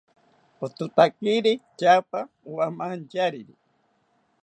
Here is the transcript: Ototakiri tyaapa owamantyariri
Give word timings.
Ototakiri 0.65 1.53
tyaapa 1.77 2.19
owamantyariri 2.49 3.53